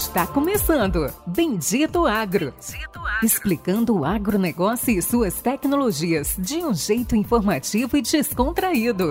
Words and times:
Está 0.00 0.26
começando 0.26 1.12
Bendito 1.26 2.06
Agro. 2.06 2.54
Bendito 2.54 2.98
Agro. 3.00 3.22
Explicando 3.22 3.98
o 3.98 4.02
agronegócio 4.02 4.98
e 4.98 5.02
suas 5.02 5.42
tecnologias 5.42 6.36
de 6.38 6.56
um 6.64 6.72
jeito 6.72 7.14
informativo 7.14 7.98
e 7.98 8.00
descontraído. 8.00 9.10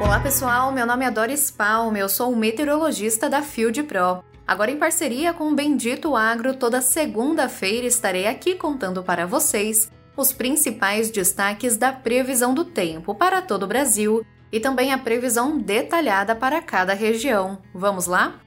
Olá 0.00 0.20
pessoal, 0.20 0.72
meu 0.72 0.86
nome 0.86 1.04
é 1.04 1.10
Doris 1.10 1.50
Palme, 1.50 2.00
eu 2.00 2.08
sou 2.08 2.32
um 2.32 2.36
meteorologista 2.36 3.28
da 3.28 3.42
Field 3.42 3.82
Pro. 3.82 4.24
Agora, 4.48 4.70
em 4.70 4.78
parceria 4.78 5.34
com 5.34 5.50
o 5.50 5.54
Bendito 5.54 6.16
Agro, 6.16 6.54
toda 6.54 6.80
segunda-feira 6.80 7.86
estarei 7.86 8.26
aqui 8.26 8.54
contando 8.54 9.02
para 9.02 9.26
vocês 9.26 9.92
os 10.16 10.32
principais 10.32 11.10
destaques 11.10 11.76
da 11.76 11.92
previsão 11.92 12.54
do 12.54 12.64
tempo 12.64 13.14
para 13.14 13.42
todo 13.42 13.64
o 13.64 13.66
Brasil 13.66 14.24
e 14.50 14.58
também 14.58 14.90
a 14.90 14.96
previsão 14.96 15.58
detalhada 15.58 16.34
para 16.34 16.62
cada 16.62 16.94
região. 16.94 17.58
Vamos 17.74 18.06
lá? 18.06 18.40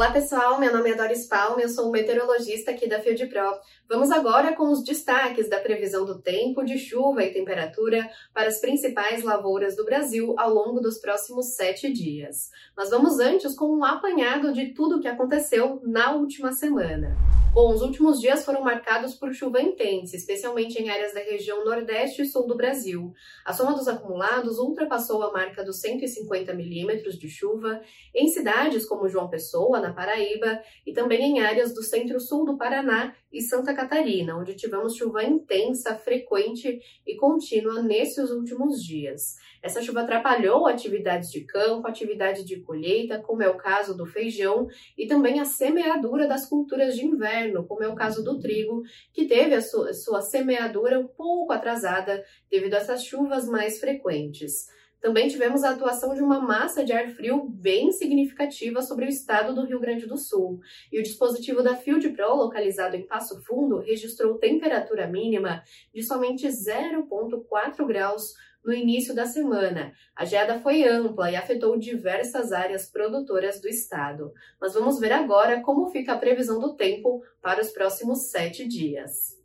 Olá 0.00 0.12
pessoal, 0.12 0.58
meu 0.58 0.72
nome 0.72 0.90
é 0.90 0.94
Doris 0.94 1.26
Palme, 1.26 1.62
eu 1.62 1.68
sou 1.68 1.90
meteorologista 1.90 2.70
aqui 2.70 2.88
da 2.88 3.00
Field 3.00 3.26
Pro. 3.26 3.52
Vamos 3.86 4.10
agora 4.10 4.56
com 4.56 4.70
os 4.70 4.82
destaques 4.82 5.46
da 5.46 5.60
previsão 5.60 6.06
do 6.06 6.22
tempo, 6.22 6.64
de 6.64 6.78
chuva 6.78 7.22
e 7.22 7.34
temperatura 7.34 8.08
para 8.32 8.48
as 8.48 8.62
principais 8.62 9.22
lavouras 9.22 9.76
do 9.76 9.84
Brasil 9.84 10.34
ao 10.38 10.54
longo 10.54 10.80
dos 10.80 10.96
próximos 10.96 11.54
sete 11.54 11.92
dias. 11.92 12.48
Mas 12.74 12.88
vamos 12.88 13.18
antes 13.18 13.54
com 13.54 13.66
um 13.66 13.84
apanhado 13.84 14.54
de 14.54 14.72
tudo 14.72 14.96
o 14.96 15.00
que 15.02 15.06
aconteceu 15.06 15.82
na 15.84 16.12
última 16.12 16.50
semana. 16.52 17.14
Bom, 17.52 17.74
os 17.74 17.82
últimos 17.82 18.20
dias 18.20 18.44
foram 18.44 18.62
marcados 18.62 19.14
por 19.14 19.34
chuva 19.34 19.60
intensa, 19.60 20.14
especialmente 20.14 20.80
em 20.80 20.88
áreas 20.88 21.12
da 21.12 21.18
região 21.18 21.64
nordeste 21.64 22.22
e 22.22 22.24
sul 22.24 22.46
do 22.46 22.56
Brasil. 22.56 23.12
A 23.44 23.52
soma 23.52 23.74
dos 23.74 23.88
acumulados 23.88 24.60
ultrapassou 24.60 25.20
a 25.24 25.32
marca 25.32 25.64
dos 25.64 25.80
150 25.80 26.54
milímetros 26.54 27.18
de 27.18 27.28
chuva 27.28 27.80
em 28.14 28.28
cidades 28.28 28.86
como 28.86 29.08
João 29.08 29.28
Pessoa, 29.28 29.80
na 29.80 29.92
Paraíba, 29.92 30.62
e 30.86 30.92
também 30.92 31.22
em 31.22 31.40
áreas 31.40 31.74
do 31.74 31.82
centro-sul 31.82 32.44
do 32.44 32.56
Paraná 32.56 33.16
e 33.32 33.40
Santa 33.40 33.74
Catarina, 33.74 34.36
onde 34.36 34.54
tivemos 34.54 34.96
chuva 34.96 35.22
intensa, 35.22 35.94
frequente 35.94 36.80
e 37.06 37.16
contínua 37.16 37.82
nesses 37.82 38.30
últimos 38.30 38.82
dias. 38.82 39.36
Essa 39.62 39.82
chuva 39.82 40.00
atrapalhou 40.00 40.66
atividades 40.66 41.30
de 41.30 41.44
campo, 41.44 41.86
atividade 41.86 42.44
de 42.44 42.60
colheita, 42.60 43.20
como 43.20 43.42
é 43.42 43.48
o 43.48 43.56
caso 43.56 43.96
do 43.96 44.06
feijão, 44.06 44.66
e 44.96 45.06
também 45.06 45.38
a 45.38 45.44
semeadura 45.44 46.26
das 46.26 46.48
culturas 46.48 46.96
de 46.96 47.04
inverno, 47.04 47.66
como 47.66 47.84
é 47.84 47.88
o 47.88 47.94
caso 47.94 48.24
do 48.24 48.38
trigo, 48.38 48.82
que 49.12 49.26
teve 49.26 49.54
a 49.54 49.60
sua, 49.60 50.22
semeadura 50.22 50.98
um 50.98 51.06
pouco 51.06 51.52
atrasada 51.52 52.24
devido 52.50 52.74
a 52.74 52.78
essas 52.78 53.04
chuvas 53.04 53.46
mais 53.46 53.78
frequentes. 53.78 54.68
Também 55.00 55.28
tivemos 55.28 55.64
a 55.64 55.70
atuação 55.70 56.14
de 56.14 56.22
uma 56.22 56.40
massa 56.40 56.84
de 56.84 56.92
ar 56.92 57.08
frio 57.08 57.48
bem 57.48 57.90
significativa 57.90 58.82
sobre 58.82 59.06
o 59.06 59.08
estado 59.08 59.54
do 59.54 59.64
Rio 59.64 59.80
Grande 59.80 60.06
do 60.06 60.18
Sul. 60.18 60.60
E 60.92 61.00
o 61.00 61.02
dispositivo 61.02 61.62
da 61.62 61.74
Field 61.74 62.10
Pro, 62.10 62.34
localizado 62.34 62.94
em 62.96 63.06
Passo 63.06 63.42
Fundo, 63.42 63.78
registrou 63.78 64.38
temperatura 64.38 65.06
mínima 65.06 65.62
de 65.94 66.02
somente 66.02 66.46
0,4 66.46 67.86
graus 67.86 68.34
no 68.62 68.74
início 68.74 69.14
da 69.14 69.24
semana. 69.24 69.94
A 70.14 70.26
geada 70.26 70.60
foi 70.60 70.86
ampla 70.86 71.30
e 71.30 71.36
afetou 71.36 71.78
diversas 71.78 72.52
áreas 72.52 72.90
produtoras 72.90 73.58
do 73.58 73.68
estado. 73.68 74.32
Mas 74.60 74.74
vamos 74.74 75.00
ver 75.00 75.12
agora 75.12 75.62
como 75.62 75.88
fica 75.88 76.12
a 76.12 76.18
previsão 76.18 76.60
do 76.60 76.76
tempo 76.76 77.22
para 77.40 77.62
os 77.62 77.70
próximos 77.70 78.30
sete 78.30 78.68
dias. 78.68 79.39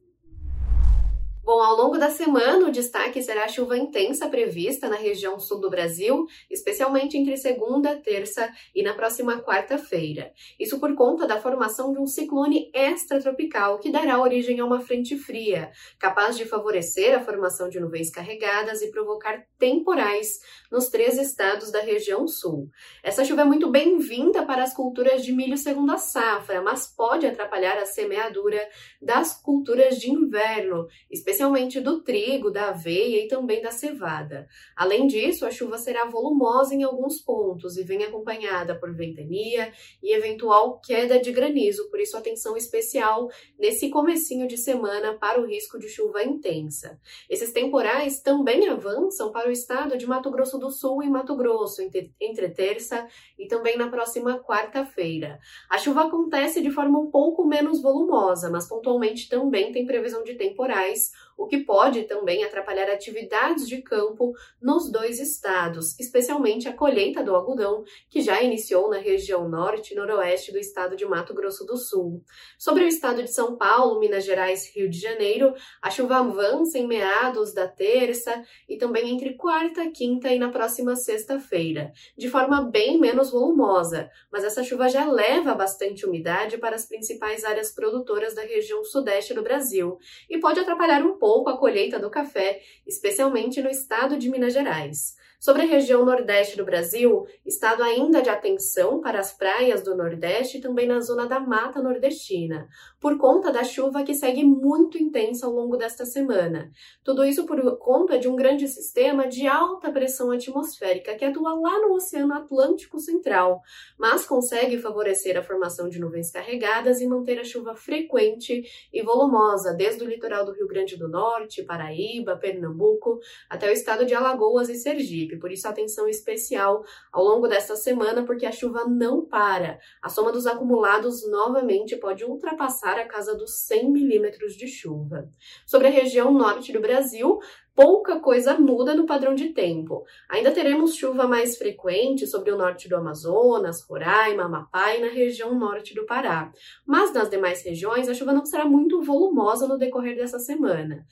Bom, 1.45 1.61
ao 1.61 1.75
longo 1.75 1.99
da 1.99 2.09
semana, 2.09 2.65
o 2.65 2.71
destaque 2.71 3.21
será 3.21 3.43
a 3.43 3.47
chuva 3.47 3.77
intensa 3.77 4.27
prevista 4.27 4.89
na 4.89 4.95
região 4.95 5.39
sul 5.39 5.59
do 5.59 5.69
Brasil, 5.69 6.25
especialmente 6.49 7.19
entre 7.19 7.37
segunda, 7.37 7.95
terça 7.97 8.51
e 8.73 8.81
na 8.81 8.95
próxima 8.95 9.39
quarta-feira. 9.43 10.33
Isso 10.59 10.79
por 10.79 10.95
conta 10.95 11.27
da 11.27 11.39
formação 11.39 11.93
de 11.93 11.99
um 11.99 12.07
ciclone 12.07 12.71
extratropical 12.73 13.77
que 13.77 13.91
dará 13.91 14.19
origem 14.19 14.59
a 14.59 14.65
uma 14.65 14.81
frente 14.81 15.15
fria, 15.15 15.69
capaz 15.99 16.35
de 16.35 16.45
favorecer 16.45 17.15
a 17.15 17.21
formação 17.21 17.69
de 17.69 17.79
nuvens 17.79 18.09
carregadas 18.09 18.81
e 18.81 18.89
provocar 18.89 19.45
temporais 19.59 20.39
nos 20.71 20.87
três 20.89 21.15
estados 21.19 21.71
da 21.71 21.79
região 21.79 22.27
sul. 22.27 22.71
Essa 23.03 23.23
chuva 23.23 23.43
é 23.43 23.45
muito 23.45 23.69
bem-vinda 23.69 24.43
para 24.47 24.63
as 24.63 24.73
culturas 24.73 25.23
de 25.23 25.31
milho 25.31 25.59
segunda 25.59 25.99
safra, 25.99 26.59
mas 26.63 26.87
pode 26.87 27.27
atrapalhar 27.27 27.77
a 27.77 27.85
semeadura 27.85 28.67
das 28.99 29.39
culturas 29.39 29.99
de 29.99 30.09
inverno, 30.09 30.87
especialmente 31.07 31.34
especialmente 31.35 31.81
do 31.81 32.01
trigo, 32.01 32.49
da 32.49 32.69
aveia 32.69 33.25
e 33.25 33.27
também 33.27 33.61
da 33.61 33.69
cevada. 33.69 34.47
Além 34.75 35.05
disso, 35.05 35.45
a 35.45 35.51
chuva 35.51 35.77
será 35.77 36.05
volumosa 36.05 36.73
em 36.73 36.83
alguns 36.83 37.21
pontos 37.21 37.75
e 37.75 37.83
vem 37.83 38.03
acompanhada 38.03 38.73
por 38.79 38.93
ventania 38.95 39.71
e 40.01 40.15
eventual 40.15 40.79
queda 40.79 41.19
de 41.19 41.33
granizo, 41.33 41.89
por 41.89 41.99
isso 41.99 42.15
atenção 42.15 42.55
especial 42.55 43.27
nesse 43.59 43.89
comecinho 43.89 44.47
de 44.47 44.55
semana 44.55 45.17
para 45.19 45.41
o 45.41 45.45
risco 45.45 45.77
de 45.77 45.89
chuva 45.89 46.23
intensa. 46.23 46.97
Esses 47.29 47.51
temporais 47.51 48.21
também 48.21 48.69
avançam 48.69 49.31
para 49.31 49.49
o 49.49 49.51
estado 49.51 49.97
de 49.97 50.07
Mato 50.07 50.31
Grosso 50.31 50.57
do 50.57 50.71
Sul 50.71 51.03
e 51.03 51.09
Mato 51.09 51.35
Grosso 51.35 51.81
entre, 51.81 52.49
terça 52.49 53.07
e 53.37 53.47
também 53.47 53.77
na 53.77 53.89
próxima 53.89 54.39
quarta-feira. 54.39 55.37
A 55.69 55.77
chuva 55.77 56.05
acontece 56.05 56.61
de 56.61 56.71
forma 56.71 56.97
um 56.97 57.11
pouco 57.11 57.45
menos 57.45 57.81
volumosa, 57.81 58.49
mas 58.49 58.69
pontualmente 58.69 59.27
também 59.27 59.73
tem 59.73 59.85
previsão 59.85 60.23
de 60.23 60.35
temporais 60.35 61.11
o 61.37 61.47
que 61.47 61.59
pode 61.59 62.03
também 62.03 62.43
atrapalhar 62.43 62.89
atividades 62.89 63.67
de 63.67 63.81
campo 63.81 64.33
nos 64.61 64.89
dois 64.89 65.19
estados, 65.19 65.97
especialmente 65.99 66.67
a 66.67 66.73
colheita 66.73 67.23
do 67.23 67.35
algodão, 67.35 67.83
que 68.09 68.21
já 68.21 68.41
iniciou 68.41 68.89
na 68.89 68.97
região 68.97 69.47
norte 69.49 69.93
e 69.93 69.95
noroeste 69.95 70.51
do 70.51 70.57
estado 70.57 70.95
de 70.95 71.05
Mato 71.05 71.33
Grosso 71.33 71.65
do 71.65 71.77
Sul. 71.77 72.23
Sobre 72.57 72.83
o 72.83 72.87
estado 72.87 73.21
de 73.21 73.31
São 73.31 73.57
Paulo, 73.57 73.99
Minas 73.99 74.23
Gerais 74.23 74.73
Rio 74.73 74.89
de 74.89 74.99
Janeiro, 74.99 75.53
a 75.81 75.89
chuva 75.89 76.17
avança 76.17 76.77
em 76.77 76.87
meados 76.87 77.53
da 77.53 77.67
terça 77.67 78.43
e 78.67 78.77
também 78.77 79.09
entre 79.09 79.35
quarta, 79.35 79.89
quinta 79.91 80.29
e 80.29 80.39
na 80.39 80.49
próxima 80.49 80.95
sexta-feira, 80.95 81.91
de 82.17 82.29
forma 82.29 82.61
bem 82.61 82.99
menos 82.99 83.31
volumosa, 83.31 84.09
mas 84.31 84.43
essa 84.43 84.63
chuva 84.63 84.87
já 84.87 85.09
leva 85.09 85.53
bastante 85.53 86.05
umidade 86.05 86.57
para 86.57 86.75
as 86.75 86.85
principais 86.85 87.43
áreas 87.43 87.71
produtoras 87.71 88.33
da 88.33 88.41
região 88.41 88.83
sudeste 88.83 89.33
do 89.33 89.43
Brasil 89.43 89.97
e 90.29 90.39
pode 90.39 90.59
atrapalhar 90.59 91.03
um 91.03 91.17
pouco 91.17 91.24
a 91.49 91.57
colheita 91.57 91.99
do 91.99 92.09
café, 92.09 92.61
especialmente 92.85 93.61
no 93.61 93.69
estado 93.69 94.17
de 94.17 94.29
Minas 94.29 94.53
Gerais. 94.53 95.15
Sobre 95.39 95.63
a 95.63 95.65
região 95.65 96.05
nordeste 96.05 96.57
do 96.57 96.65
Brasil, 96.65 97.25
estado 97.45 97.83
ainda 97.83 98.21
de 98.21 98.29
atenção 98.29 99.01
para 99.01 99.19
as 99.19 99.33
praias 99.33 99.83
do 99.83 99.95
Nordeste 99.95 100.57
e 100.57 100.61
também 100.61 100.87
na 100.87 100.99
zona 101.01 101.27
da 101.27 101.39
Mata 101.39 101.81
Nordestina, 101.81 102.67
por 102.99 103.17
conta 103.17 103.51
da 103.51 103.63
chuva 103.63 104.03
que 104.03 104.13
segue 104.13 104.43
muito 104.43 104.97
intensa 104.97 105.45
ao 105.45 105.51
longo 105.51 105.77
desta 105.77 106.05
semana. 106.05 106.71
Tudo 107.03 107.23
isso 107.23 107.45
por 107.45 107.77
conta 107.77 108.17
de 108.17 108.27
um 108.27 108.35
grande 108.35 108.67
sistema 108.67 109.27
de 109.27 109.45
alta 109.45 109.91
pressão 109.91 110.31
atmosférica 110.31 111.15
que 111.15 111.25
atua 111.25 111.53
lá 111.53 111.79
no 111.81 111.93
Oceano 111.93 112.33
Atlântico 112.33 112.99
Central, 112.99 113.61
mas 113.99 114.25
consegue 114.25 114.77
favorecer 114.77 115.37
a 115.37 115.43
formação 115.43 115.89
de 115.89 115.99
nuvens 115.99 116.31
carregadas 116.31 117.01
e 117.01 117.07
manter 117.07 117.39
a 117.39 117.43
chuva 117.43 117.75
frequente 117.75 118.63
e 118.91 119.03
volumosa, 119.03 119.73
desde 119.73 120.03
o 120.03 120.07
litoral 120.07 120.45
do 120.45 120.53
Rio 120.53 120.67
Grande 120.67 120.97
do 120.97 121.07
Norte, 121.07 121.63
Paraíba, 121.63 122.37
Pernambuco, 122.37 123.19
até 123.49 123.69
o 123.69 123.73
estado 123.73 124.05
de 124.05 124.15
Alagoas 124.15 124.69
e 124.69 124.75
Sergipe 124.75 125.24
por 125.37 125.51
isso 125.51 125.67
atenção 125.67 126.07
especial 126.07 126.83
ao 127.11 127.23
longo 127.23 127.47
desta 127.47 127.75
semana, 127.75 128.23
porque 128.25 128.45
a 128.45 128.51
chuva 128.51 128.85
não 128.85 129.25
para. 129.25 129.79
A 130.01 130.09
soma 130.09 130.31
dos 130.31 130.45
acumulados 130.45 131.27
novamente 131.29 131.95
pode 131.95 132.23
ultrapassar 132.23 132.99
a 132.99 133.07
casa 133.07 133.35
dos 133.35 133.65
100 133.65 133.91
milímetros 133.91 134.53
de 134.55 134.67
chuva. 134.67 135.29
Sobre 135.65 135.87
a 135.87 135.91
região 135.91 136.31
norte 136.31 136.71
do 136.71 136.81
Brasil, 136.81 137.39
pouca 137.75 138.19
coisa 138.19 138.57
muda 138.57 138.95
no 138.95 139.05
padrão 139.05 139.35
de 139.35 139.49
tempo. 139.49 140.05
Ainda 140.29 140.51
teremos 140.51 140.95
chuva 140.95 141.27
mais 141.27 141.57
frequente 141.57 142.25
sobre 142.25 142.49
o 142.49 142.57
norte 142.57 142.87
do 142.87 142.95
Amazonas, 142.95 143.81
Roraima, 143.83 144.43
Amapá 144.43 144.95
e 144.95 145.01
na 145.01 145.09
região 145.09 145.53
norte 145.53 145.93
do 145.93 146.05
Pará. 146.05 146.51
Mas 146.85 147.13
nas 147.13 147.29
demais 147.29 147.63
regiões, 147.63 148.07
a 148.07 148.13
chuva 148.13 148.31
não 148.31 148.45
será 148.45 148.65
muito 148.65 149.01
volumosa 149.03 149.67
no 149.67 149.77
decorrer 149.77 150.15
dessa 150.15 150.39
semana. 150.39 151.05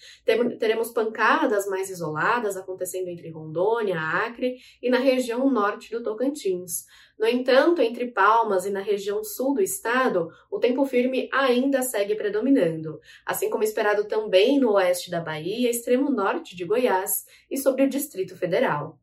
Teremos 0.57 0.91
pancadas 0.91 1.67
mais 1.67 1.89
isoladas 1.89 2.55
acontecendo 2.55 3.09
entre 3.09 3.29
Rondônia, 3.29 3.99
Acre 3.99 4.55
e 4.81 4.89
na 4.89 4.97
região 4.97 5.49
norte 5.51 5.91
do 5.91 6.01
Tocantins. 6.01 6.85
No 7.23 7.29
entanto, 7.29 7.81
entre 7.81 8.11
Palmas 8.11 8.65
e 8.65 8.69
na 8.69 8.81
região 8.81 9.23
sul 9.23 9.53
do 9.53 9.61
estado, 9.61 10.29
o 10.51 10.59
tempo 10.59 10.83
firme 10.85 11.29
ainda 11.31 11.81
segue 11.81 12.15
predominando, 12.15 12.99
assim 13.25 13.49
como 13.49 13.63
esperado 13.63 14.09
também 14.09 14.59
no 14.59 14.73
oeste 14.73 15.09
da 15.09 15.21
Bahia, 15.21 15.69
extremo 15.69 16.09
norte 16.09 16.53
de 16.53 16.65
Goiás 16.65 17.25
e 17.49 17.57
sobre 17.57 17.83
o 17.83 17.89
Distrito 17.89 18.35
Federal. 18.35 18.99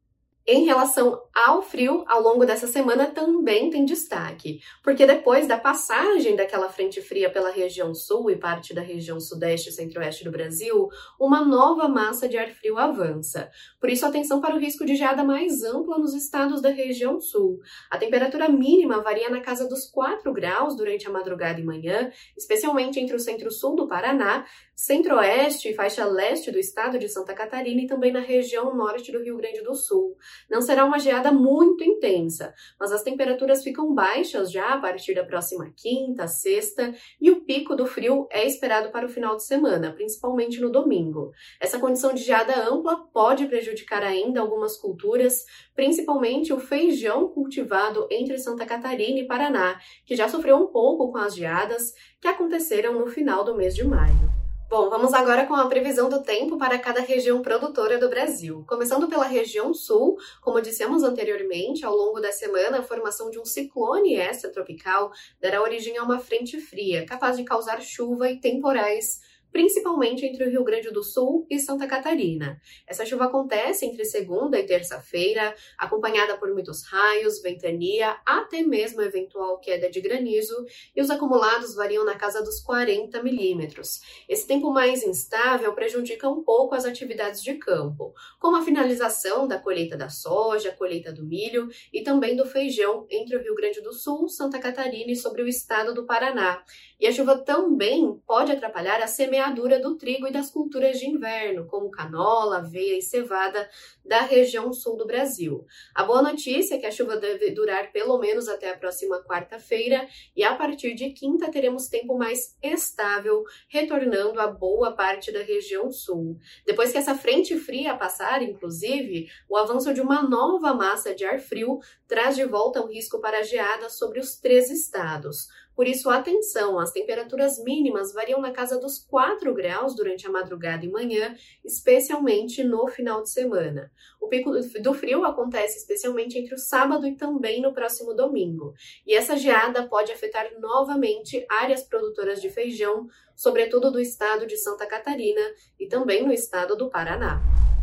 Em 0.47 0.65
relação 0.65 1.21
ao 1.35 1.63
frio, 1.63 2.05
ao 2.09 2.23
longo 2.23 2.45
dessa 2.45 2.67
semana 2.67 3.07
também 3.07 3.71
tem 3.71 3.85
destaque, 3.85 4.61
porque 4.83 5.07
depois 5.07 5.47
da 5.47 5.57
passagem 5.57 6.35
daquela 6.35 6.69
frente 6.69 7.01
fria 7.01 7.31
pela 7.31 7.51
região 7.51 7.95
sul 7.95 8.31
e 8.31 8.37
parte 8.37 8.75
da 8.75 8.81
região 8.81 9.21
sudeste 9.21 9.69
e 9.69 9.73
centro-oeste 9.73 10.25
do 10.25 10.31
Brasil, 10.31 10.89
uma 11.21 11.45
nova 11.45 11.89
massa 11.89 12.29
de 12.29 12.37
ar 12.37 12.51
frio 12.51 12.79
avança. 12.79 13.51
Por 13.79 13.91
isso, 13.91 14.05
atenção 14.05 14.41
para 14.41 14.57
o 14.57 14.59
risco 14.59 14.85
de 14.85 14.97
geada 14.97 15.23
mais 15.23 15.63
ampla 15.63 15.99
nos 15.99 16.15
estados 16.15 16.61
da 16.61 16.71
região 16.71 17.21
sul. 17.21 17.61
A 17.91 17.99
temperatura 17.99 18.49
mínima 18.49 19.03
varia 19.03 19.31
na 19.31 19.41
casa 19.41 19.69
dos 19.69 19.89
4 19.91 20.33
graus 20.33 20.75
durante 20.75 21.07
a 21.07 21.11
madrugada 21.11 21.61
e 21.61 21.65
manhã, 21.65 22.11
especialmente 22.37 22.99
entre 22.99 23.15
o 23.15 23.21
centro-sul 23.21 23.77
do 23.77 23.87
Paraná, 23.87 24.45
centro-oeste 24.75 25.69
e 25.69 25.75
faixa 25.75 26.07
leste 26.07 26.51
do 26.51 26.59
estado 26.59 26.99
de 26.99 27.09
Santa 27.09 27.35
Catarina 27.35 27.83
e 27.83 27.87
também 27.87 28.11
na 28.11 28.21
região 28.21 28.75
norte 28.75 29.13
do 29.13 29.23
Rio 29.23 29.37
Grande 29.37 29.63
do 29.63 29.75
Sul. 29.75 30.17
Não 30.51 30.61
será 30.61 30.85
uma 30.85 30.99
geada 30.99 31.33
muito 31.33 31.85
intensa, 31.85 32.55
mas 32.79 32.93
as 32.93 33.03
temperaturas 33.03 33.63
ficam 33.63 33.95
baixas 33.95 34.51
já 34.51 34.75
a 34.75 34.79
partir 34.79 35.15
da 35.15 35.25
próxima 35.25 35.73
quinta, 35.77 36.27
sexta, 36.27 36.95
e 37.21 37.31
o 37.31 37.43
pico 37.43 37.75
do 37.75 37.87
frio 37.87 38.27
é 38.31 38.47
esperado 38.47 38.91
para 38.91 39.07
o 39.07 39.09
final 39.09 39.37
de 39.37 39.45
semana, 39.45 39.93
principalmente 39.93 40.61
no 40.61 40.71
domingo. 40.71 41.33
Essa 41.61 41.79
condição 41.79 42.13
de 42.13 42.23
geada 42.23 42.69
ampla 42.69 42.97
pode 43.13 43.47
prejudicar 43.47 44.03
ainda 44.03 44.41
algumas 44.41 44.77
culturas, 44.77 45.45
principalmente 45.75 46.53
o 46.53 46.61
feijão 46.61 47.29
cultivado 47.29 48.07
entre 48.11 48.39
Santa 48.39 48.67
Catarina 48.67 49.21
e 49.21 49.27
Paraná, 49.27 49.81
que 50.05 50.17
já 50.17 50.29
sofreu 50.29 50.57
um 50.57 50.67
pouco 50.67 51.11
com 51.13 51.19
as 51.19 51.35
geadas 51.35 51.93
que 52.21 52.29
aconteceram 52.29 52.99
no 52.99 53.07
final 53.07 53.45
do 53.45 53.55
mês 53.55 53.75
de 53.75 53.85
maio. 53.85 54.40
Bom, 54.71 54.89
vamos 54.89 55.13
agora 55.13 55.47
com 55.47 55.55
a 55.55 55.67
previsão 55.67 56.09
do 56.09 56.23
tempo 56.23 56.57
para 56.57 56.79
cada 56.79 57.01
região 57.01 57.43
produtora 57.43 57.99
do 57.99 58.09
Brasil. 58.09 58.65
Começando 58.69 59.09
pela 59.09 59.27
região 59.27 59.75
sul, 59.75 60.17
como 60.41 60.63
dissemos 60.63 61.03
anteriormente, 61.03 61.85
ao 61.85 61.93
longo 61.93 62.21
da 62.21 62.31
semana, 62.31 62.79
a 62.79 62.83
formação 62.85 63.31
de 63.31 63.39
um 63.41 63.45
ciclone 63.45 64.15
extratropical 64.15 65.11
dará 65.41 65.61
origem 65.61 65.99
a 65.99 66.05
uma 66.05 66.21
frente 66.21 66.61
fria, 66.61 67.05
capaz 67.05 67.37
de 67.37 67.43
causar 67.43 67.83
chuva 67.83 68.31
e 68.31 68.39
temporais 68.39 69.19
principalmente 69.53 70.25
entre 70.25 70.45
o 70.45 70.51
Rio 70.51 70.65
Grande 70.65 70.91
do 70.91 71.03
Sul 71.03 71.47
e 71.51 71.59
Santa 71.59 71.87
Catarina. 71.87 72.61
Essa 72.87 73.05
chuva 73.05 73.25
acontece 73.25 73.85
entre 73.85 74.05
segunda 74.05 74.59
e 74.59 74.65
terça-feira, 74.65 75.55
acompanhada 75.77 76.37
por 76.37 76.53
muitos 76.53 76.85
raios, 76.85 77.43
ventania, 77.43 78.17
até 78.25 78.63
mesmo 78.63 79.03
eventual 79.03 79.59
queda 79.59 79.91
de 79.91 80.01
granizo, 80.01 80.65
e 80.95 81.01
os 81.01 81.11
acumulados 81.11 81.75
variam 81.75 82.05
na 82.05 82.17
casa 82.17 82.43
dos 82.43 82.61
40 82.61 83.23
milímetros. 83.23 84.01
Esse 84.29 84.47
tempo 84.47 84.71
mais 84.71 85.03
instável 85.03 85.73
prejudica 85.75 86.29
um 86.29 86.43
pouco 86.43 86.75
as 86.75 86.85
atividades 86.85 87.43
de 87.43 87.55
campo, 87.55 88.15
como 88.39 88.57
a 88.57 88.63
finalização 88.63 89.47
da 89.49 89.59
colheita 89.59 89.97
da 89.97 90.09
soja, 90.09 90.73
colheita 90.73 91.13
do 91.13 91.25
milho 91.25 91.69
e 91.93 92.03
também 92.03 92.37
do 92.37 92.47
feijão 92.47 93.07
entre 93.11 93.37
o 93.37 93.43
Rio 93.43 93.55
Grande 93.55 93.81
do 93.81 93.93
Sul, 93.93 94.29
Santa 94.29 94.59
Catarina 94.59 95.11
e 95.11 95.17
sobre 95.17 95.43
o 95.43 95.49
estado 95.49 95.93
do 95.93 96.07
Paraná. 96.07 96.63
E 96.99 97.07
a 97.07 97.13
chuva 97.13 97.39
também 97.39 98.21
pode 98.27 98.53
atrapalhar 98.53 99.03
a 99.03 99.07
semeadura 99.07 99.40
do 99.49 99.97
trigo 99.97 100.27
e 100.27 100.33
das 100.33 100.51
culturas 100.51 100.99
de 100.99 101.07
inverno, 101.07 101.67
como 101.67 101.91
canola, 101.91 102.59
aveia 102.59 102.99
e 102.99 103.03
cevada 103.03 103.69
da 104.05 104.21
região 104.21 104.73
sul 104.73 104.97
do 104.97 105.07
Brasil. 105.07 105.65
A 105.95 106.05
boa 106.05 106.21
notícia 106.21 106.75
é 106.75 106.79
que 106.79 106.87
a 106.87 106.91
chuva 106.91 107.17
deve 107.17 107.51
durar 107.53 107.91
pelo 107.93 108.19
menos 108.19 108.49
até 108.49 108.71
a 108.71 108.77
próxima 108.77 109.23
quarta-feira 109.25 110.07
e 110.37 110.45
a 110.45 110.55
partir 110.55 110.95
de 110.95 111.11
quinta 111.11 111.51
teremos 111.51 111.89
tempo 111.89 112.17
mais 112.19 112.57
estável, 112.63 113.43
retornando 113.69 114.41
a 114.41 114.47
boa 114.47 114.93
parte 114.93 115.33
da 115.33 115.43
região 115.43 115.91
sul. 115.91 116.37
Depois 116.67 116.93
que 116.93 116.99
essa 116.99 117.15
frente 117.15 117.57
fria 117.59 117.97
passar, 117.97 118.43
inclusive, 118.43 119.29
o 119.49 119.57
avanço 119.57 119.95
de 119.95 120.01
uma 120.01 120.23
nova 120.23 120.75
massa 120.75 121.15
de 121.15 121.25
ar 121.25 121.41
frio 121.41 121.79
traz 122.07 122.37
de 122.37 122.45
volta 122.45 122.83
um 122.83 122.89
risco 122.89 123.21
para 123.21 123.43
geada 123.43 123.89
sobre 123.89 124.21
os 124.21 124.37
três 124.39 124.71
estados. 124.71 125.49
Por 125.81 125.89
isso, 125.89 126.11
atenção, 126.11 126.79
as 126.79 126.93
temperaturas 126.93 127.59
mínimas 127.65 128.13
variam 128.13 128.39
na 128.39 128.51
casa 128.51 128.79
dos 128.79 128.99
4 128.99 129.55
graus 129.55 129.97
durante 129.97 130.27
a 130.27 130.31
madrugada 130.31 130.85
e 130.85 130.91
manhã, 130.91 131.35
especialmente 131.65 132.63
no 132.63 132.87
final 132.87 133.23
de 133.23 133.31
semana. 133.31 133.91
O 134.21 134.29
pico 134.29 134.53
do 134.83 134.93
frio 134.93 135.25
acontece 135.25 135.79
especialmente 135.79 136.37
entre 136.37 136.55
o 136.55 136.59
sábado 136.59 137.07
e 137.07 137.17
também 137.17 137.63
no 137.63 137.73
próximo 137.73 138.13
domingo. 138.13 138.75
E 139.07 139.15
essa 139.15 139.39
geada 139.39 139.89
pode 139.89 140.13
afetar 140.13 140.51
novamente 140.61 141.47
áreas 141.49 141.83
produtoras 141.83 142.43
de 142.43 142.51
feijão, 142.51 143.09
sobretudo 143.35 143.91
do 143.91 143.99
estado 143.99 144.47
de 144.47 144.59
Santa 144.59 144.87
Catarina 144.87 145.41
e 145.79 145.87
também 145.87 146.23
no 146.23 146.31
estado 146.31 146.77
do 146.77 146.91
Paraná. 146.91 147.41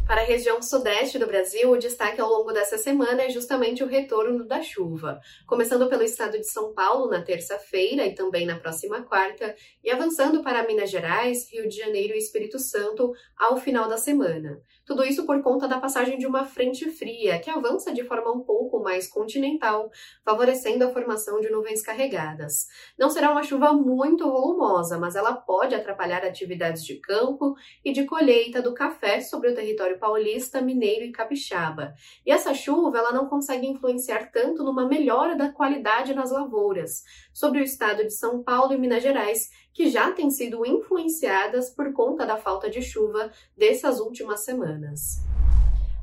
Para 0.07 0.21
a 0.21 0.23
região 0.23 0.61
sudeste 0.61 1.19
do 1.19 1.27
Brasil, 1.27 1.69
o 1.69 1.77
destaque 1.77 2.21
ao 2.21 2.29
longo 2.29 2.53
dessa 2.53 2.77
semana 2.77 3.23
é 3.23 3.29
justamente 3.29 3.83
o 3.83 3.87
retorno 3.87 4.45
da 4.45 4.61
chuva, 4.61 5.19
começando 5.45 5.89
pelo 5.89 6.01
estado 6.01 6.39
de 6.39 6.49
São 6.49 6.73
Paulo 6.73 7.09
na 7.09 7.21
terça-feira 7.21 8.05
e 8.05 8.15
também 8.15 8.45
na 8.45 8.57
próxima 8.57 9.01
quarta, 9.01 9.53
e 9.83 9.91
avançando 9.91 10.41
para 10.41 10.65
Minas 10.65 10.89
Gerais, 10.89 11.51
Rio 11.51 11.67
de 11.67 11.75
Janeiro 11.75 12.13
e 12.13 12.19
Espírito 12.19 12.57
Santo 12.57 13.11
ao 13.37 13.57
final 13.57 13.89
da 13.89 13.97
semana. 13.97 14.61
Tudo 14.85 15.03
isso 15.03 15.25
por 15.25 15.41
conta 15.41 15.67
da 15.67 15.77
passagem 15.77 16.17
de 16.17 16.25
uma 16.25 16.45
frente 16.45 16.89
fria, 16.89 17.37
que 17.39 17.49
avança 17.49 17.93
de 17.93 18.05
forma 18.05 18.31
um 18.31 18.39
pouco 18.39 18.79
mais 18.79 19.09
continental, 19.09 19.91
favorecendo 20.23 20.85
a 20.85 20.89
formação 20.89 21.41
de 21.41 21.49
nuvens 21.49 21.81
carregadas. 21.81 22.67
Não 22.97 23.09
será 23.09 23.29
uma 23.29 23.43
chuva 23.43 23.73
muito 23.73 24.23
volumosa, 24.23 24.97
mas 24.97 25.17
ela 25.17 25.33
pode 25.33 25.75
atrapalhar 25.75 26.23
atividades 26.23 26.85
de 26.85 26.95
campo 26.95 27.55
e 27.83 27.91
de 27.91 28.05
colheita 28.05 28.61
do 28.61 28.73
café 28.73 29.19
sobre 29.19 29.49
o 29.49 29.53
território 29.53 29.96
paulista, 29.97 30.61
mineiro 30.61 31.05
e 31.05 31.11
capixaba. 31.11 31.93
E 32.25 32.31
essa 32.31 32.53
chuva 32.53 32.97
ela 32.97 33.11
não 33.11 33.27
consegue 33.27 33.67
influenciar 33.67 34.31
tanto 34.31 34.63
numa 34.63 34.87
melhora 34.87 35.35
da 35.35 35.51
qualidade 35.51 36.13
nas 36.13 36.31
lavouras, 36.31 37.03
sobre 37.33 37.59
o 37.59 37.63
estado 37.63 38.03
de 38.03 38.13
São 38.13 38.41
Paulo 38.41 38.73
e 38.73 38.77
Minas 38.77 39.03
Gerais, 39.03 39.49
que 39.73 39.89
já 39.89 40.11
têm 40.11 40.31
sido 40.31 40.65
influenciadas 40.65 41.69
por 41.69 41.91
conta 41.93 42.25
da 42.25 42.37
falta 42.37 42.69
de 42.69 42.81
chuva 42.81 43.31
dessas 43.55 43.99
últimas 43.99 44.43
semanas. 44.43 45.26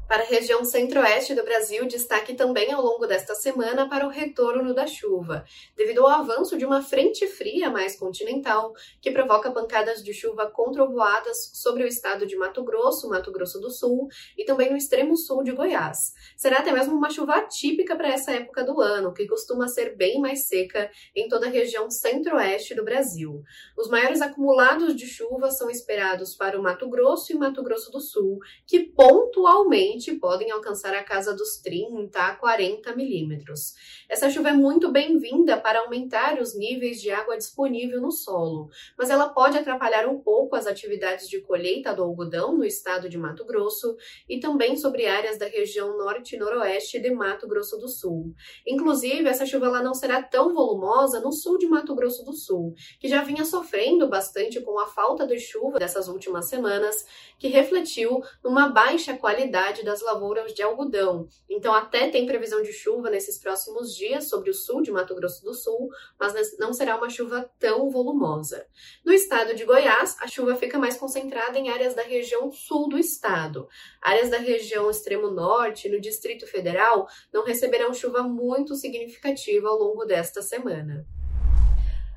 Para 0.06 0.22
a 0.22 0.26
região 0.26 0.62
centro-oeste 0.66 1.34
do 1.34 1.42
Brasil, 1.42 1.86
destaque 1.86 2.34
também 2.34 2.70
ao 2.70 2.82
longo 2.82 3.06
desta 3.06 3.34
semana 3.34 3.88
para 3.88 4.06
o 4.06 4.10
retorno 4.10 4.74
da 4.74 4.86
chuva, 4.86 5.46
devido 5.74 6.02
ao 6.02 6.08
avanço 6.08 6.58
de 6.58 6.66
uma 6.66 6.82
frente 6.82 7.26
fria 7.26 7.70
mais 7.70 7.96
continental, 7.96 8.74
que 9.00 9.10
provoca 9.10 9.50
pancadas 9.50 10.04
de 10.04 10.12
chuva 10.12 10.50
controvoadas 10.50 11.50
sobre 11.54 11.84
o 11.84 11.86
estado 11.86 12.26
de 12.26 12.36
Mato 12.36 12.62
Grosso, 12.62 13.08
Mato 13.08 13.32
Grosso 13.32 13.58
do 13.58 13.70
Sul 13.70 14.06
e 14.36 14.44
também 14.44 14.70
no 14.70 14.76
extremo 14.76 15.16
sul 15.16 15.42
de 15.42 15.52
Goiás. 15.52 16.12
Será 16.36 16.58
até 16.58 16.70
mesmo 16.70 16.94
uma 16.94 17.08
chuva 17.08 17.36
atípica 17.36 17.96
para 17.96 18.08
essa 18.08 18.32
época 18.32 18.62
do 18.62 18.82
ano, 18.82 19.14
que 19.14 19.26
costuma 19.26 19.68
ser 19.68 19.96
bem 19.96 20.20
mais 20.20 20.46
seca 20.46 20.90
em 21.16 21.28
toda 21.28 21.46
a 21.46 21.50
região 21.50 21.90
centro-oeste 21.90 22.74
do 22.74 22.84
Brasil. 22.84 23.42
Os 23.74 23.88
maiores 23.88 24.20
acumulados 24.20 24.94
de 24.94 25.06
chuva 25.06 25.50
são 25.50 25.70
esperados 25.70 26.36
para 26.36 26.60
o 26.60 26.62
Mato 26.62 26.90
Grosso 26.90 27.32
e 27.32 27.34
Mato 27.34 27.62
Grosso 27.62 27.90
do 27.90 28.00
Sul, 28.00 28.38
que 28.66 28.80
pontualmente 28.80 29.94
podem 30.12 30.50
alcançar 30.50 30.94
a 30.94 31.02
casa 31.02 31.34
dos 31.34 31.58
30 31.58 32.18
a 32.18 32.36
40 32.36 32.94
milímetros. 32.94 33.74
Essa 34.08 34.30
chuva 34.30 34.50
é 34.50 34.52
muito 34.52 34.90
bem-vinda 34.90 35.56
para 35.56 35.80
aumentar 35.80 36.40
os 36.40 36.56
níveis 36.56 37.00
de 37.00 37.10
água 37.10 37.36
disponível 37.36 38.00
no 38.00 38.10
solo, 38.10 38.68
mas 38.98 39.10
ela 39.10 39.28
pode 39.28 39.58
atrapalhar 39.58 40.06
um 40.06 40.20
pouco 40.20 40.56
as 40.56 40.66
atividades 40.66 41.28
de 41.28 41.40
colheita 41.40 41.94
do 41.94 42.02
algodão 42.02 42.56
no 42.56 42.64
estado 42.64 43.08
de 43.08 43.18
Mato 43.18 43.44
Grosso 43.44 43.96
e 44.28 44.38
também 44.38 44.76
sobre 44.76 45.06
áreas 45.06 45.38
da 45.38 45.46
região 45.46 45.96
norte 45.96 46.36
e 46.36 46.38
noroeste 46.38 47.00
de 47.00 47.10
Mato 47.10 47.46
Grosso 47.46 47.78
do 47.78 47.88
Sul. 47.88 48.32
Inclusive, 48.66 49.28
essa 49.28 49.46
chuva 49.46 49.66
ela 49.66 49.82
não 49.82 49.94
será 49.94 50.22
tão 50.22 50.52
volumosa 50.52 51.20
no 51.20 51.32
sul 51.32 51.58
de 51.58 51.66
Mato 51.66 51.94
Grosso 51.94 52.24
do 52.24 52.32
Sul, 52.32 52.74
que 52.98 53.08
já 53.08 53.22
vinha 53.22 53.44
sofrendo 53.44 54.08
bastante 54.08 54.60
com 54.60 54.78
a 54.78 54.86
falta 54.86 55.26
de 55.26 55.38
chuva 55.38 55.78
dessas 55.78 56.08
últimas 56.08 56.48
semanas, 56.48 57.06
que 57.38 57.48
refletiu 57.48 58.22
numa 58.42 58.68
baixa 58.68 59.16
qualidade 59.16 59.83
das 59.84 60.00
lavouras 60.00 60.52
de 60.52 60.62
algodão. 60.62 61.28
Então, 61.48 61.74
até 61.74 62.08
tem 62.08 62.26
previsão 62.26 62.62
de 62.62 62.72
chuva 62.72 63.10
nesses 63.10 63.38
próximos 63.38 63.94
dias 63.94 64.28
sobre 64.28 64.50
o 64.50 64.54
sul 64.54 64.82
de 64.82 64.90
Mato 64.90 65.14
Grosso 65.14 65.44
do 65.44 65.54
Sul, 65.54 65.88
mas 66.18 66.34
não 66.58 66.72
será 66.72 66.96
uma 66.96 67.10
chuva 67.10 67.50
tão 67.58 67.90
volumosa. 67.90 68.66
No 69.04 69.12
estado 69.12 69.54
de 69.54 69.64
Goiás, 69.64 70.16
a 70.20 70.26
chuva 70.26 70.56
fica 70.56 70.78
mais 70.78 70.96
concentrada 70.96 71.58
em 71.58 71.68
áreas 71.68 71.94
da 71.94 72.02
região 72.02 72.50
sul 72.50 72.88
do 72.88 72.98
estado. 72.98 73.68
Áreas 74.00 74.30
da 74.30 74.38
região 74.38 74.90
extremo 74.90 75.30
norte, 75.30 75.88
no 75.88 76.00
Distrito 76.00 76.46
Federal, 76.46 77.06
não 77.32 77.44
receberão 77.44 77.92
chuva 77.92 78.22
muito 78.22 78.74
significativa 78.74 79.68
ao 79.68 79.78
longo 79.78 80.04
desta 80.04 80.42
semana. 80.42 81.06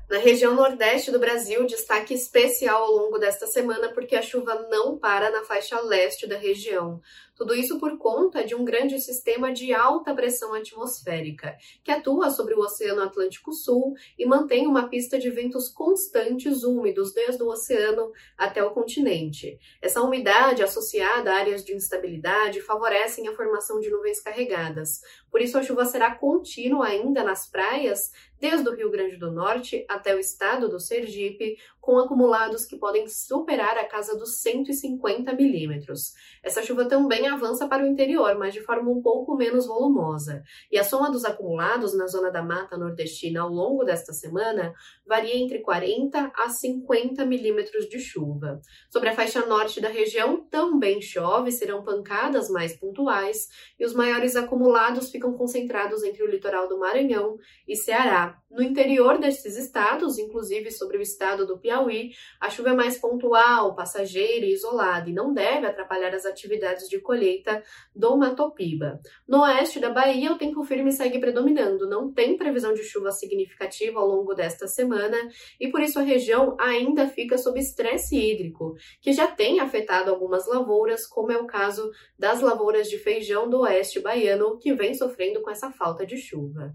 Na 0.08 0.16
região 0.16 0.54
nordeste 0.54 1.10
do 1.10 1.18
Brasil, 1.18 1.66
destaque 1.66 2.14
especial 2.14 2.82
ao 2.82 2.92
longo 2.92 3.18
desta 3.18 3.46
semana 3.46 3.92
porque 3.92 4.16
a 4.16 4.22
chuva 4.22 4.66
não 4.70 4.98
para 4.98 5.30
na 5.30 5.44
faixa 5.44 5.78
leste 5.82 6.26
da 6.26 6.38
região. 6.38 7.02
Tudo 7.38 7.54
isso 7.54 7.78
por 7.78 7.96
conta 7.96 8.44
de 8.44 8.56
um 8.56 8.64
grande 8.64 9.00
sistema 9.00 9.52
de 9.52 9.72
alta 9.72 10.12
pressão 10.12 10.52
atmosférica, 10.54 11.56
que 11.84 11.92
atua 11.92 12.30
sobre 12.30 12.52
o 12.52 12.58
Oceano 12.58 13.00
Atlântico 13.00 13.52
Sul 13.52 13.94
e 14.18 14.26
mantém 14.26 14.66
uma 14.66 14.88
pista 14.88 15.20
de 15.20 15.30
ventos 15.30 15.68
constantes 15.68 16.64
úmidos 16.64 17.14
desde 17.14 17.40
o 17.40 17.46
oceano 17.46 18.10
até 18.36 18.60
o 18.64 18.72
continente. 18.72 19.56
Essa 19.80 20.02
umidade 20.02 20.64
associada 20.64 21.30
a 21.32 21.36
áreas 21.36 21.64
de 21.64 21.72
instabilidade 21.76 22.60
favorecem 22.60 23.28
a 23.28 23.34
formação 23.34 23.78
de 23.78 23.88
nuvens 23.88 24.20
carregadas. 24.20 25.00
Por 25.30 25.40
isso, 25.40 25.56
a 25.56 25.62
chuva 25.62 25.84
será 25.84 26.16
contínua 26.16 26.86
ainda 26.86 27.22
nas 27.22 27.48
praias 27.48 28.10
desde 28.40 28.68
o 28.68 28.74
Rio 28.74 28.90
Grande 28.90 29.16
do 29.16 29.30
Norte 29.30 29.84
até 29.88 30.14
o 30.14 30.18
estado 30.18 30.68
do 30.68 30.80
Sergipe, 30.80 31.56
com 31.88 31.98
acumulados 31.98 32.66
que 32.66 32.76
podem 32.76 33.08
superar 33.08 33.78
a 33.78 33.84
casa 33.86 34.14
dos 34.14 34.42
150 34.42 35.32
milímetros. 35.32 36.12
Essa 36.44 36.62
chuva 36.62 36.84
também 36.84 37.26
avança 37.26 37.66
para 37.66 37.82
o 37.82 37.86
interior, 37.86 38.36
mas 38.38 38.52
de 38.52 38.60
forma 38.60 38.90
um 38.90 39.00
pouco 39.00 39.34
menos 39.34 39.66
volumosa. 39.66 40.42
E 40.70 40.78
a 40.78 40.84
soma 40.84 41.10
dos 41.10 41.24
acumulados 41.24 41.96
na 41.96 42.06
zona 42.06 42.30
da 42.30 42.42
Mata 42.42 42.76
Nordestina 42.76 43.40
ao 43.40 43.48
longo 43.48 43.84
desta 43.84 44.12
semana 44.12 44.74
varia 45.06 45.34
entre 45.34 45.60
40 45.60 46.30
a 46.36 46.50
50 46.50 47.24
milímetros 47.24 47.88
de 47.88 47.98
chuva. 47.98 48.60
Sobre 48.90 49.08
a 49.08 49.14
faixa 49.14 49.46
norte 49.46 49.80
da 49.80 49.88
região 49.88 50.44
também 50.50 51.00
chove, 51.00 51.50
serão 51.50 51.82
pancadas 51.82 52.50
mais 52.50 52.76
pontuais, 52.76 53.48
e 53.80 53.86
os 53.86 53.94
maiores 53.94 54.36
acumulados 54.36 55.10
ficam 55.10 55.32
concentrados 55.32 56.02
entre 56.02 56.22
o 56.22 56.30
litoral 56.30 56.68
do 56.68 56.78
Maranhão 56.78 57.38
e 57.66 57.74
Ceará. 57.74 58.38
No 58.50 58.62
interior 58.62 59.18
desses 59.18 59.58
estados, 59.58 60.18
inclusive 60.18 60.70
sobre 60.70 60.96
o 60.96 61.02
estado 61.02 61.46
do 61.46 61.58
Piauí, 61.58 62.12
a 62.40 62.48
chuva 62.48 62.70
é 62.70 62.74
mais 62.74 62.96
pontual, 62.96 63.74
passageira 63.74 64.46
e 64.46 64.52
isolada 64.52 65.10
e 65.10 65.12
não 65.12 65.34
deve 65.34 65.66
atrapalhar 65.66 66.14
as 66.14 66.24
atividades 66.24 66.88
de 66.88 66.98
colheita 66.98 67.62
do 67.94 68.16
Matopiba. 68.16 69.00
No 69.28 69.42
oeste 69.42 69.78
da 69.78 69.90
Bahia, 69.90 70.32
o 70.32 70.38
tempo 70.38 70.64
firme 70.64 70.90
segue 70.90 71.18
predominando, 71.18 71.86
não 71.86 72.10
tem 72.10 72.38
previsão 72.38 72.72
de 72.72 72.82
chuva 72.82 73.12
significativa 73.12 74.00
ao 74.00 74.08
longo 74.08 74.32
desta 74.32 74.66
semana 74.66 75.16
e 75.60 75.68
por 75.70 75.82
isso 75.82 75.98
a 75.98 76.02
região 76.02 76.56
ainda 76.58 77.06
fica 77.06 77.36
sob 77.36 77.60
estresse 77.60 78.16
hídrico, 78.16 78.74
que 79.02 79.12
já 79.12 79.26
tem 79.26 79.60
afetado 79.60 80.10
algumas 80.10 80.46
lavouras, 80.46 81.06
como 81.06 81.30
é 81.30 81.36
o 81.36 81.46
caso 81.46 81.90
das 82.18 82.40
lavouras 82.40 82.88
de 82.88 82.96
feijão 82.96 83.48
do 83.48 83.60
oeste 83.60 84.00
baiano, 84.00 84.58
que 84.58 84.72
vem 84.72 84.94
sofrendo 84.94 85.42
com 85.42 85.50
essa 85.50 85.70
falta 85.70 86.06
de 86.06 86.16
chuva. 86.16 86.74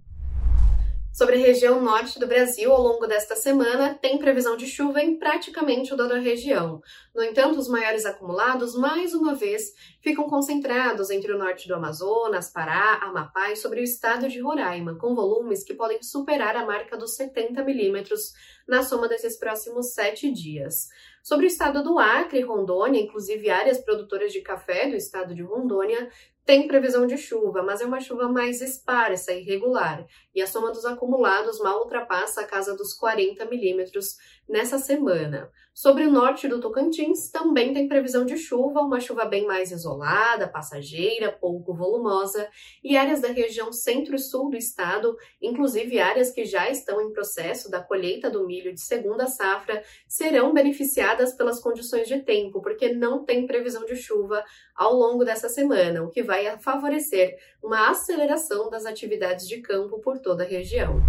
Sobre 1.14 1.36
a 1.36 1.40
região 1.40 1.80
norte 1.80 2.20
do 2.20 2.26
Brasil, 2.26 2.72
ao 2.72 2.82
longo 2.82 3.06
desta 3.06 3.36
semana, 3.36 3.94
tem 3.94 4.18
previsão 4.18 4.58
de 4.58 4.66
chuva 4.66 5.00
em 5.00 5.16
praticamente 5.20 5.96
toda 5.96 6.16
a 6.16 6.20
região. 6.20 6.82
No 7.14 7.24
entanto, 7.24 7.60
os 7.60 7.68
maiores 7.68 8.04
acumulados, 8.04 8.74
mais 8.74 9.14
uma 9.14 9.36
vez, 9.36 9.76
ficam 10.02 10.28
concentrados 10.28 11.12
entre 11.12 11.32
o 11.32 11.38
norte 11.38 11.68
do 11.68 11.76
Amazonas, 11.76 12.50
Pará, 12.52 12.96
Amapá 13.04 13.52
e 13.52 13.56
sobre 13.56 13.80
o 13.80 13.84
estado 13.84 14.28
de 14.28 14.40
Roraima, 14.40 14.98
com 14.98 15.14
volumes 15.14 15.64
que 15.64 15.76
podem 15.76 16.02
superar 16.02 16.56
a 16.56 16.66
marca 16.66 16.98
dos 16.98 17.16
70 17.16 17.64
milímetros 17.64 18.34
na 18.68 18.82
soma 18.82 19.08
desses 19.08 19.38
próximos 19.38 19.94
sete 19.94 20.32
dias. 20.32 20.88
Sobre 21.22 21.46
o 21.46 21.48
estado 21.48 21.84
do 21.84 22.00
Acre 22.00 22.40
e 22.40 22.44
Rondônia, 22.44 23.00
inclusive 23.00 23.52
áreas 23.52 23.78
produtoras 23.78 24.34
de 24.34 24.42
café 24.42 24.90
do 24.90 24.96
estado 24.96 25.36
de 25.36 25.44
Rondônia, 25.44 26.10
tem 26.46 26.68
previsão 26.68 27.08
de 27.08 27.18
chuva, 27.18 27.64
mas 27.64 27.82
é 27.82 27.86
uma 27.86 28.02
chuva 28.02 28.28
mais 28.28 28.62
esparsa 28.62 29.32
e 29.32 29.42
irregular, 29.42 30.06
e 30.36 30.42
a 30.42 30.48
soma 30.48 30.72
dos 30.72 30.86
acumulados 30.86 31.60
mal 31.60 31.80
ultrapassa 31.80 32.42
a 32.42 32.48
casa 32.48 32.76
dos 32.76 32.94
40 32.94 33.46
milímetros 33.46 34.18
nessa 34.48 34.78
semana. 34.78 35.50
Sobre 35.74 36.06
o 36.06 36.12
norte 36.12 36.48
do 36.48 36.60
Tocantins, 36.60 37.32
também 37.32 37.74
tem 37.74 37.88
previsão 37.88 38.26
de 38.26 38.38
chuva, 38.38 38.82
uma 38.82 39.00
chuva 39.00 39.26
bem 39.26 39.48
mais 39.48 39.72
isolada, 39.72 40.48
passageira, 40.48 41.32
pouco 41.32 41.74
volumosa, 41.74 42.48
e 42.84 42.96
áreas 42.96 43.22
da 43.22 43.30
região 43.30 43.74
centro 43.74 44.16
e 44.16 44.20
sul 44.20 44.52
do 44.52 44.56
estado, 44.56 45.18
inclusive 45.42 46.00
áreas 46.00 46.30
que 46.30 46.46
já 46.46 46.70
estão 46.70 47.02
em 47.02 47.12
processo 47.12 47.72
da 47.72 47.82
colheita 47.82 48.30
do 48.30 48.46
milho 48.46 48.72
de 48.72 48.82
segunda 48.82 49.26
safra, 49.26 49.84
serão 50.08 50.54
beneficiadas 50.54 51.34
pelas 51.34 51.60
condições 51.60 52.08
de 52.08 52.22
tempo, 52.22 52.62
porque 52.62 52.94
não 52.94 53.26
tem 53.26 53.48
previsão 53.48 53.84
de 53.86 53.96
chuva 53.96 54.44
ao 54.76 54.94
longo 54.94 55.26
dessa 55.26 55.50
semana, 55.50 56.04
o 56.04 56.10
que 56.10 56.22
vai 56.22 56.56
favorecer 56.60 57.36
uma 57.64 57.90
aceleração 57.90 58.70
das 58.70 58.86
atividades 58.86 59.48
de 59.48 59.60
campo 59.62 60.00
por 60.00 60.20
toda 60.20 60.44
a 60.44 60.48
região. 60.48 61.02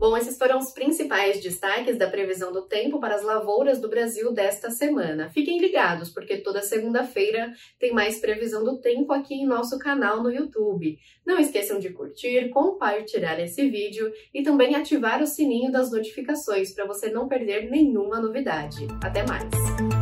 Bom, 0.00 0.16
esses 0.16 0.38
foram 0.38 0.58
os 0.58 0.72
principais 0.72 1.42
destaques 1.42 1.98
da 1.98 2.08
previsão 2.08 2.50
do 2.50 2.62
tempo 2.62 2.98
para 2.98 3.16
as 3.16 3.22
lavouras 3.22 3.78
do 3.78 3.86
Brasil 3.86 4.32
desta 4.32 4.70
semana. 4.70 5.28
Fiquem 5.28 5.60
ligados, 5.60 6.08
porque 6.08 6.38
toda 6.38 6.62
segunda-feira 6.62 7.52
tem 7.78 7.92
mais 7.92 8.18
previsão 8.18 8.64
do 8.64 8.78
tempo 8.78 9.12
aqui 9.12 9.34
em 9.34 9.46
nosso 9.46 9.78
canal 9.78 10.22
no 10.22 10.32
YouTube. 10.32 10.98
Não 11.26 11.38
esqueçam 11.38 11.78
de 11.78 11.90
curtir, 11.90 12.48
compartilhar 12.48 13.38
esse 13.40 13.68
vídeo 13.68 14.10
e 14.32 14.42
também 14.42 14.74
ativar 14.74 15.22
o 15.22 15.26
sininho 15.26 15.70
das 15.70 15.92
notificações 15.92 16.72
para 16.72 16.86
você 16.86 17.10
não 17.10 17.28
perder 17.28 17.70
nenhuma 17.70 18.18
novidade. 18.18 18.88
Até 19.04 19.26
mais! 19.26 19.99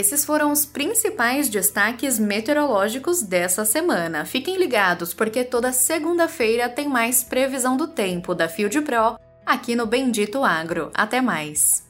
Esses 0.00 0.24
foram 0.24 0.50
os 0.50 0.64
principais 0.64 1.50
destaques 1.50 2.18
meteorológicos 2.18 3.20
dessa 3.20 3.66
semana. 3.66 4.24
Fiquem 4.24 4.56
ligados, 4.56 5.12
porque 5.12 5.44
toda 5.44 5.72
segunda-feira 5.72 6.70
tem 6.70 6.88
mais 6.88 7.22
previsão 7.22 7.76
do 7.76 7.86
tempo 7.86 8.34
da 8.34 8.48
Field 8.48 8.80
Pro 8.80 9.18
aqui 9.44 9.76
no 9.76 9.84
Bendito 9.84 10.42
Agro. 10.42 10.90
Até 10.94 11.20
mais! 11.20 11.89